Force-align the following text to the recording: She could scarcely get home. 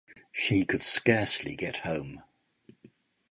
She 0.31 0.65
could 0.65 0.81
scarcely 0.81 1.55
get 1.55 1.85
home. 1.85 2.23